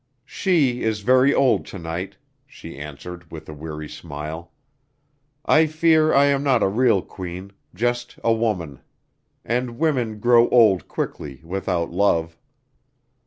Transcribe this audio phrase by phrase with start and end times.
[0.25, 2.17] "She is very old to night,"
[2.47, 4.51] she answered, with a weary smile.
[5.45, 8.79] "I fear I am not a real queen, just a woman.
[9.45, 12.35] And women grow old quickly without love."